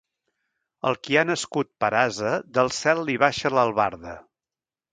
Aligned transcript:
Al 0.91 0.97
qui 1.07 1.19
ha 1.19 1.23
nascut 1.31 1.69
per 1.85 1.91
ase, 2.01 2.33
del 2.59 2.73
cel 2.79 3.05
li 3.11 3.19
baixa 3.27 3.55
l'albarda. 3.57 4.19